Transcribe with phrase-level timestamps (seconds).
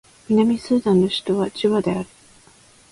[0.29, 2.09] 南スーダンの首都はジュバである